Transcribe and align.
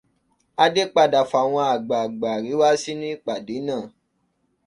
Adé 0.63 0.83
padà 0.93 1.21
fáwọn 1.31 1.65
àgbààgbà 1.73 2.27
Àríwá 2.37 2.67
sínú 2.83 3.05
ìpàdé 3.15 3.55
náà. 3.67 3.83